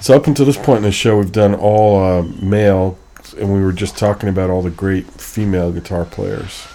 [0.01, 2.97] So up until this point in the show, we've done all uh, male,
[3.37, 6.67] and we were just talking about all the great female guitar players.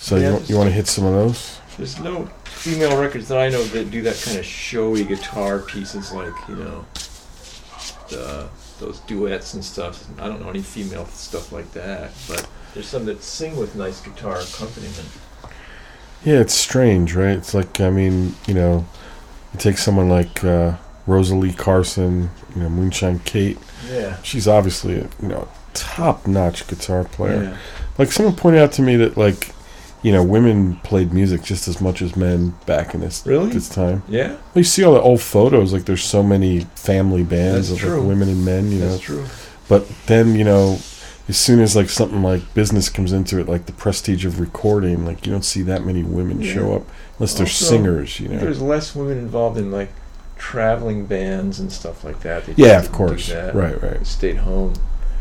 [0.00, 1.60] So Yeah, you, want- you want to hit some of those?
[1.76, 6.12] There's no female records that I know that do that kind of showy guitar pieces
[6.12, 6.84] like, you know,
[8.08, 8.48] the,
[8.80, 10.04] those duets and stuff.
[10.18, 14.00] I don't know any female stuff like that, but there's some that sing with nice
[14.00, 15.08] guitar accompaniment.
[16.24, 17.36] Yeah, it's strange, right?
[17.36, 18.84] It's like I mean, you know,
[19.54, 20.74] you take someone like uh,
[21.08, 23.58] Rosalie Carson, you know, Moonshine Kate.
[23.90, 24.20] Yeah.
[24.22, 27.44] She's obviously a you know top-notch guitar player.
[27.44, 27.56] Yeah.
[27.98, 29.50] Like someone pointed out to me that like,
[30.02, 33.50] you know, women played music just as much as men back in this Really?
[33.50, 34.02] this time.
[34.08, 37.82] Yeah, Well, you see all the old photos, like there's so many family bands That's
[37.82, 38.90] of like, women and men, you know.
[38.90, 39.24] that's true.
[39.68, 40.78] But then, you know,
[41.28, 45.04] as soon as like something like business comes into it, like the prestige of recording,
[45.04, 46.54] like you don't see that many women Yeah.
[46.54, 46.82] show up
[47.18, 48.38] unless they're Also, singers, you know.
[48.38, 49.90] There's less women involved in like
[50.38, 52.46] traveling bands and stuff like that.
[52.46, 53.28] They Yeah, of course.
[53.28, 53.54] that.
[53.54, 53.98] Right, right.
[53.98, 54.74] They stayed home.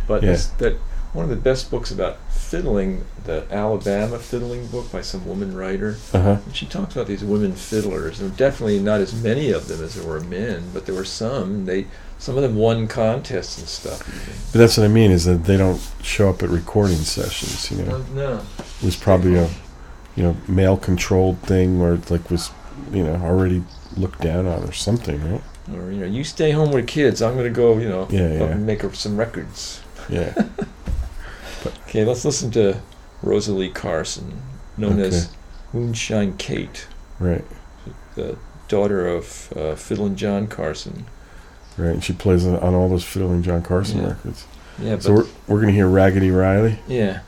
[0.07, 0.38] But Yeah.
[0.59, 0.76] that
[1.13, 5.97] one of the best books about fiddling, the Alabama fiddling book by some woman writer.
[6.13, 6.38] Uh huh.
[6.45, 8.20] And she talks about these women fiddlers.
[8.20, 11.03] There were definitely not as many of them as there were men, but there were
[11.05, 11.65] some.
[11.65, 11.88] They
[12.20, 14.01] some of them won contests and stuff.
[14.07, 14.34] Even.
[14.51, 17.70] But that's what I mean is that they don't show up at recording sessions.
[17.72, 18.41] You know, No, no.
[18.80, 19.49] it was probably a
[20.15, 22.49] you know male controlled thing where it like was
[22.91, 23.63] you know already
[23.97, 25.41] looked down on or something, right?
[25.73, 27.21] Or you know, you stay home with the kids.
[27.21, 27.77] I'm gonna go.
[27.77, 28.53] You know, Yeah, yeah.
[28.55, 29.81] make some records.
[30.09, 30.33] Yeah.
[31.87, 32.77] Okay, let's listen to
[33.21, 34.41] Rosalie Carson,
[34.77, 35.07] known Okay.
[35.07, 35.29] as
[35.73, 36.87] Moonshine Kate,
[37.19, 37.43] right.
[38.15, 38.37] the
[38.67, 41.05] daughter of uh, Fiddlin' John Carson.
[41.77, 41.89] Right.
[41.93, 44.07] And she plays on, on all those fiddling John Carson Yeah.
[44.09, 44.45] records.
[44.79, 46.79] Yeah, but So we're we're gonna hear Raggedy Riley.
[46.87, 47.19] yeah,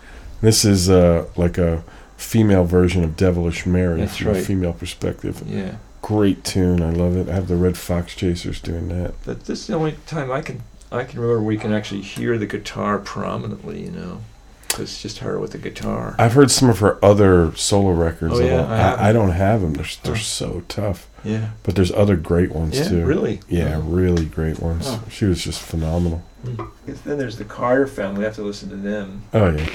[0.42, 1.84] This is uh, like a
[2.16, 5.42] female version of Devilish Mary That's from a female perspective.
[5.48, 5.76] yeah.
[6.02, 7.30] Great tune, I love it.
[7.30, 9.14] I have the Red Fox Chasers doing that.
[9.26, 12.38] But this is the only time I can I can remember we can actually hear
[12.38, 13.84] the guitar prominently.
[13.84, 14.22] You know,
[14.70, 16.16] 'cause it's just her with the guitar.
[16.18, 18.40] I've heard some of her other solo records.
[18.40, 19.06] Oh, yeah, I, I haven't.
[19.06, 19.74] I, don't have them.
[19.74, 20.18] They're they're Oh.
[20.18, 21.08] so tough.
[21.24, 21.50] yeah.
[21.64, 23.06] But there's other great ones Yeah, too.
[23.06, 23.42] really.
[23.50, 23.82] Yeah, Oh.
[23.82, 24.86] really great ones.
[24.88, 25.04] Oh.
[25.12, 26.24] She was just phenomenal.
[26.44, 28.22] Because Then there's the Carter family.
[28.22, 29.24] I have to listen to them.
[29.34, 29.66] Oh yeah.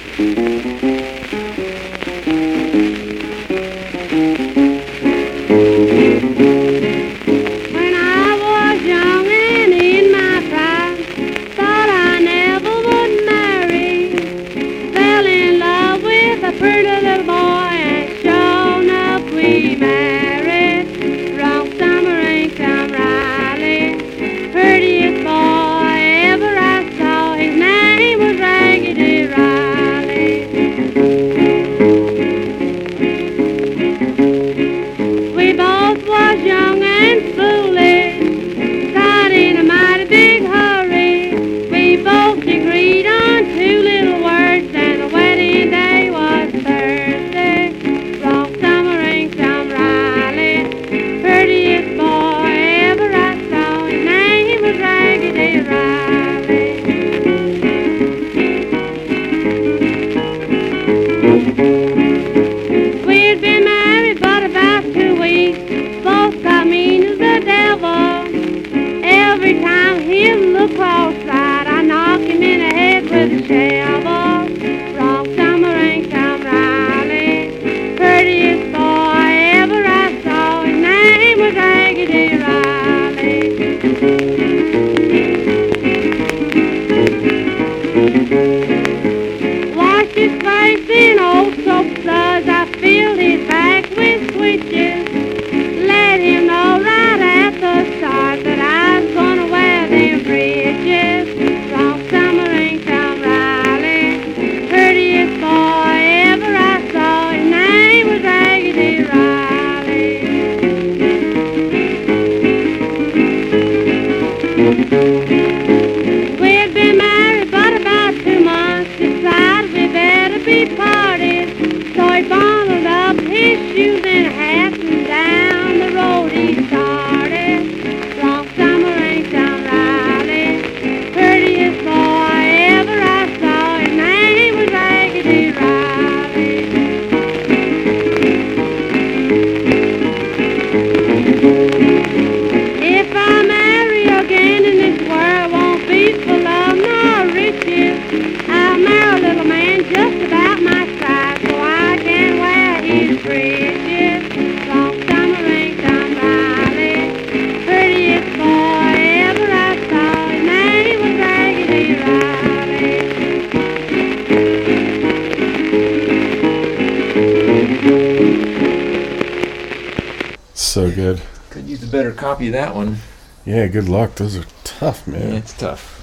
[173.75, 174.14] Good luck.
[174.14, 175.33] Those are tough, Yeah, man.
[175.35, 176.01] it's tough.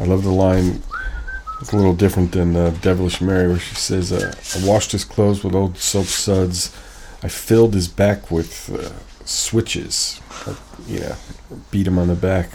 [0.00, 0.82] I love the line.
[1.60, 5.04] It's a little different than uh, Devilish Mary, where she says, uh, "I washed his
[5.04, 6.74] clothes with old soap suds.
[7.22, 8.90] I filled his back with uh,
[9.26, 10.20] switches.
[10.88, 11.16] You know,
[11.70, 12.48] beat him on the back.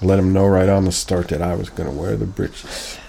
[0.00, 2.96] I let him know right on the start that I was gonna wear the breeches."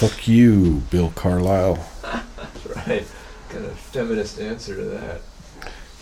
[0.00, 1.78] Fuck you, Bill Carlisle.
[2.02, 3.06] That's right.
[3.50, 5.20] Kind of feminist answer to that.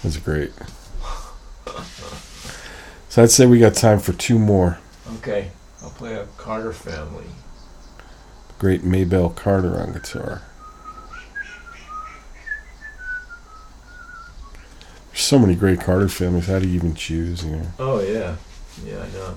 [0.03, 0.53] That's great.
[3.19, 4.79] So I'd say we got time for two more.
[5.16, 5.51] Okay,
[5.83, 7.25] I'll play a Carter family.
[8.61, 10.43] Great Maybelle Carter on guitar.
[15.11, 16.47] There's so many great Carter families.
[16.47, 17.45] How do you even choose?
[17.45, 17.66] You know?
[17.81, 18.37] Oh yeah,
[18.87, 19.37] yeah, I know.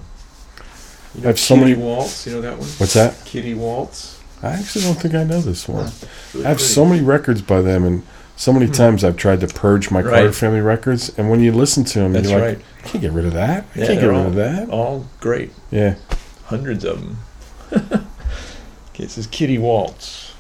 [1.16, 2.28] You I have so Kitty many- Waltz.
[2.28, 2.68] You know that one?
[2.78, 3.26] What's that?
[3.26, 4.22] Kitty Waltz.
[4.44, 5.92] I actually don't think I know this one.
[6.36, 6.72] Really I have pretty.
[6.72, 8.04] so many records by them, and
[8.42, 8.72] so many hmm.
[8.72, 11.16] times I've tried to purge my Carter family records.
[11.16, 12.58] And when you listen to them, That's you're right.
[12.58, 13.66] like, I can't get rid of that.
[13.76, 14.70] I Yeah, can't get rid all- of that.
[14.70, 15.52] All great.
[15.70, 15.94] Yeah.
[16.46, 17.18] Hundreds of them.
[17.72, 19.60] okay, this is Kitty.
[19.60, 20.34] Waltz,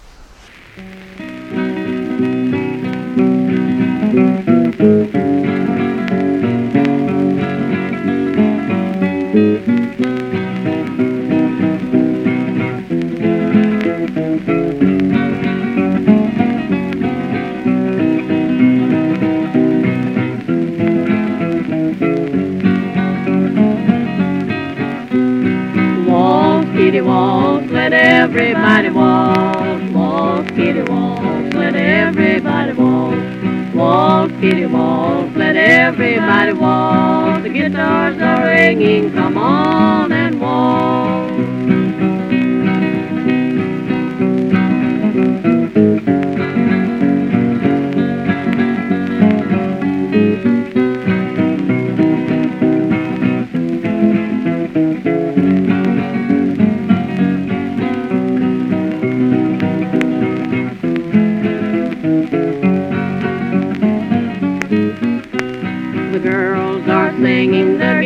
[28.33, 29.91] everybody waltz.
[29.91, 33.75] Waltz, kitty waltz, let everybody waltz.
[33.75, 37.43] Waltz, kitty waltz, let everybody waltz.
[37.43, 41.20] The guitars are ringing, come on and waltz.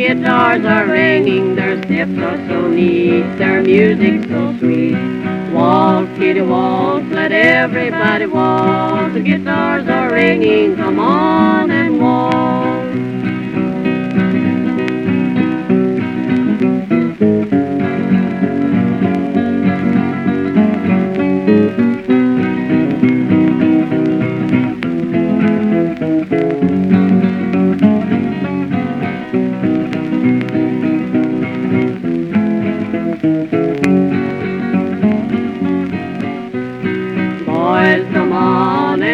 [0.06, 4.94] Guitars are ringing, their are so neat, their music so sweet.
[5.52, 9.14] Waltz, kitty waltz, let everybody waltz.
[9.14, 12.65] The guitars are ringing, come on and waltz.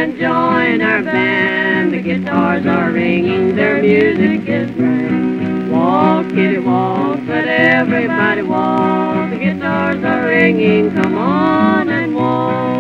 [0.03, 1.93] And join our band.
[1.93, 5.71] The guitars are ringing, their music is grand.
[5.71, 9.31] Walk, kitty, walk, let everybody walk.
[9.31, 12.17] The guitars are ringing, come on and.
[12.17, 12.72] Walk,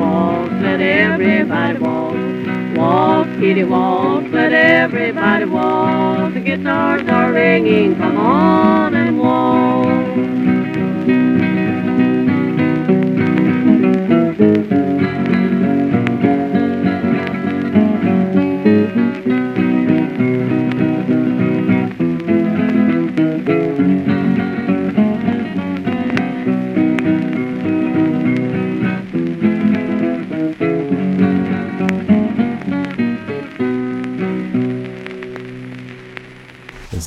[0.00, 2.16] Walk, let everybody walk.
[2.76, 6.32] Walk, kitty, walk, let everybody walk.
[6.32, 9.99] The guitars are ringing, come on and walk.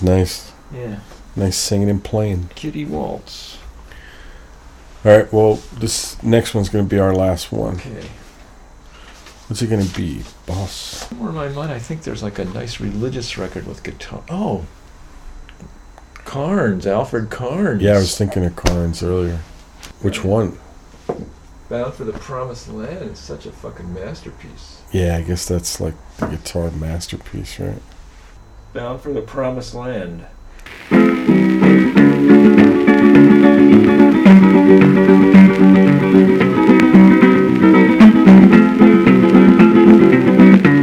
[0.04, 0.52] Nice.
[0.74, 1.00] Yeah,
[1.36, 2.50] Nice singing and playing.
[2.56, 3.58] Kitty Waltz.
[5.06, 7.76] All right, well, this next one's going to be our last one.
[7.76, 8.08] Okay.
[9.48, 10.72] What's it going to be, boss?
[11.08, 14.24] Somewhere in my mind, I think there's like a nice religious record with guitar.
[14.30, 14.66] Oh,
[16.26, 17.82] Karnes, Alfred Karnes.
[17.82, 19.40] Yeah, I was thinking of Karnes earlier.
[20.02, 20.58] Which one?
[21.70, 24.82] Bound for the Promised Land is such a fucking masterpiece.
[24.92, 27.82] Yeah, I guess that's like the guitar masterpiece, right?
[28.74, 30.26] Bound for the Promised Land.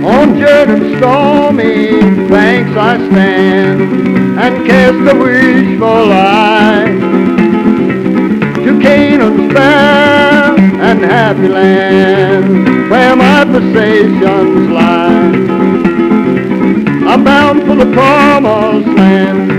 [0.06, 3.80] On Jordan stormy banks I stand
[4.38, 6.86] and cast a wishful eye
[8.54, 15.79] to Canaan's fair and happy land where my possessions lie.
[17.12, 19.50] I'm bound for the promised land.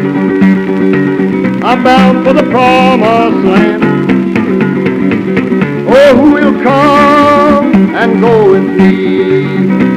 [1.62, 3.84] I'm bound for the promised land.
[5.86, 9.44] Oh, who will come and go with me?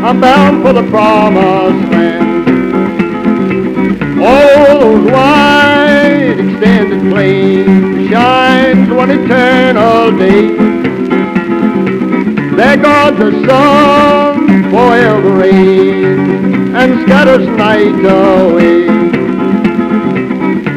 [0.03, 2.49] I'm bound for the promised land.
[4.21, 10.57] All those wide extended plains shine shines one eternal day.
[12.57, 16.04] There guards the sun forever reigns
[16.85, 18.87] and scatters night away.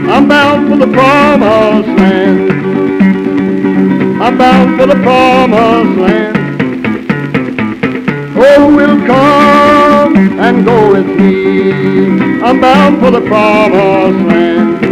[0.09, 2.51] I'm bound for the promised land.
[4.23, 6.37] I'm bound for the promised land.
[8.37, 12.41] Oh, will come and go with me.
[12.41, 14.86] I'm bound for the promised land.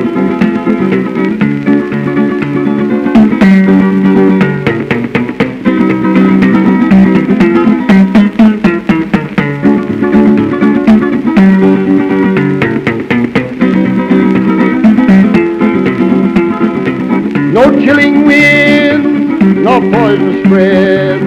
[19.91, 21.19] Poison spread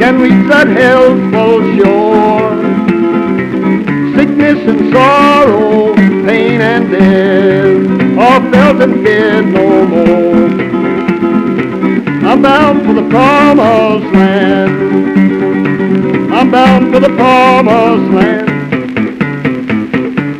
[0.00, 2.56] can reach that healthful shore.
[4.16, 5.94] Sickness and sorrow,
[6.26, 10.66] pain and death are felt and feared no more.
[12.28, 14.72] I'm bound for the promised land.
[16.32, 18.50] I'm bound for the promised land.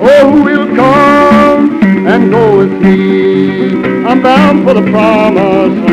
[0.01, 4.05] Oh, who will come and go with me?
[4.07, 5.86] I'm bound for the promised land.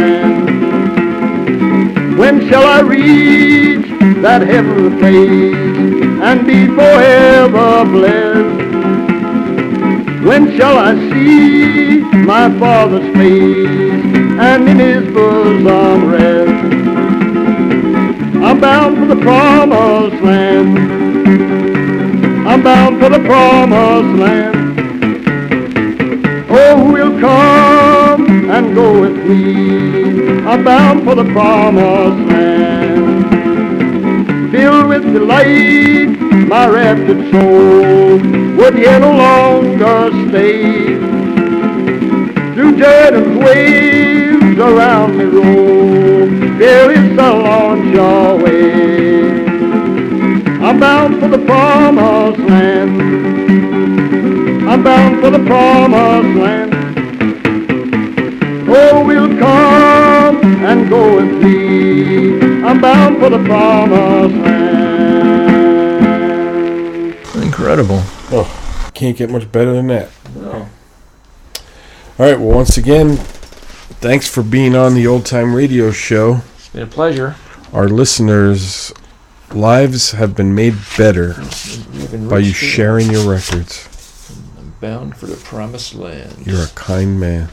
[2.34, 3.86] When shall I reach
[4.24, 5.54] that heavenly place
[6.24, 8.58] and be forever blessed?
[10.26, 13.68] When shall I see my Father's face
[14.40, 16.74] and in his bosom rest?
[18.44, 20.80] I'm bound for the promised land.
[22.48, 24.80] I'm bound for the promised land.
[26.50, 27.93] Oh, will come
[28.50, 30.40] and go with me?
[30.48, 33.32] I'm bound for the promised land.
[34.52, 36.10] Filled with delight,
[36.48, 38.18] my raptured soul
[38.58, 40.98] would yet no longer stay.
[42.54, 46.28] Through Jordan's waves around me roll,
[46.58, 49.44] fearless I'll launch away.
[50.62, 53.02] I'm bound for the promised land.
[54.70, 56.73] I'm bound for the promised land.
[60.74, 62.40] And go with thee.
[62.66, 64.74] I'm bound for the promised land.
[67.44, 68.02] Incredible.
[68.32, 70.10] Oh, can't get much better than that.
[70.36, 70.52] No.
[70.52, 70.70] All
[72.18, 72.40] right.
[72.40, 73.18] Well, once again,
[74.02, 76.42] thanks for being on the Old Time Radio Show.
[76.56, 77.36] It's been a pleasure.
[77.72, 78.92] Our listeners'
[79.52, 81.36] lives have been made better
[81.92, 83.88] You've by you sharing your records.
[84.58, 86.48] I'm bound for the promised land.
[86.48, 87.50] You're a kind man.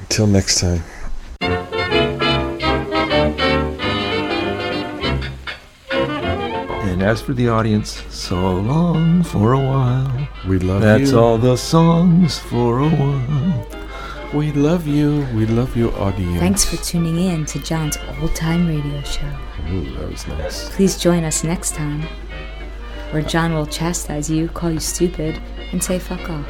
[0.00, 0.84] Until next time.
[7.04, 10.28] As for the audience, so long for a while.
[10.48, 11.06] We love That's you.
[11.06, 13.66] That's all the songs for a while.
[14.32, 15.26] We love you.
[15.34, 16.40] We love you, audience.
[16.40, 19.30] Thanks for tuning in to John's Old Time Radio Show.
[19.70, 20.70] Ooh, that was nice.
[20.74, 22.02] Please join us next time,
[23.10, 25.40] where John will chastise you, call you stupid,
[25.72, 26.46] and say fuck off.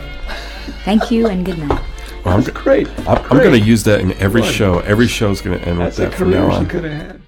[0.84, 1.82] Thank you and good night.
[2.24, 2.88] Well, I'm, Great.
[3.00, 4.52] I'm, I'm going to use that in every Fun.
[4.52, 4.78] show.
[4.80, 6.66] Every show's going to end with That's a that from now career she on.
[6.68, 7.20] could have had.